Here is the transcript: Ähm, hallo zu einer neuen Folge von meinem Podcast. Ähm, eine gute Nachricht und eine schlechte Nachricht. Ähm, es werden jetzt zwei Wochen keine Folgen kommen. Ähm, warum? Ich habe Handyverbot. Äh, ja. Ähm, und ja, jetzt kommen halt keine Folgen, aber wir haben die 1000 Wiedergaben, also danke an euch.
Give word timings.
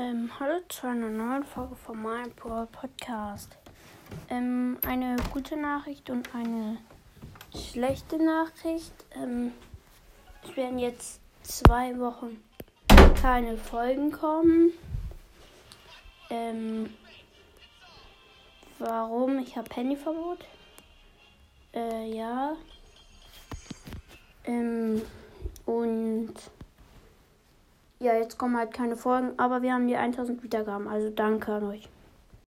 Ähm, 0.00 0.30
hallo 0.38 0.60
zu 0.68 0.86
einer 0.86 1.08
neuen 1.08 1.42
Folge 1.42 1.74
von 1.74 2.00
meinem 2.00 2.30
Podcast. 2.30 3.58
Ähm, 4.30 4.78
eine 4.86 5.16
gute 5.32 5.56
Nachricht 5.56 6.08
und 6.08 6.32
eine 6.36 6.78
schlechte 7.52 8.24
Nachricht. 8.24 8.92
Ähm, 9.16 9.50
es 10.44 10.56
werden 10.56 10.78
jetzt 10.78 11.20
zwei 11.42 11.98
Wochen 11.98 12.40
keine 13.20 13.56
Folgen 13.56 14.12
kommen. 14.12 14.70
Ähm, 16.30 16.94
warum? 18.78 19.40
Ich 19.40 19.56
habe 19.56 19.68
Handyverbot. 19.74 20.46
Äh, 21.74 22.14
ja. 22.14 22.54
Ähm, 24.44 25.02
und 25.66 26.34
ja, 28.00 28.14
jetzt 28.14 28.38
kommen 28.38 28.56
halt 28.56 28.72
keine 28.72 28.96
Folgen, 28.96 29.38
aber 29.38 29.62
wir 29.62 29.72
haben 29.74 29.88
die 29.88 29.96
1000 29.96 30.42
Wiedergaben, 30.42 30.88
also 30.88 31.10
danke 31.10 31.52
an 31.52 31.64
euch. 31.64 31.88